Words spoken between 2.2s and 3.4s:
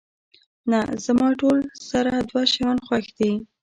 دوه شیان خوښ دي.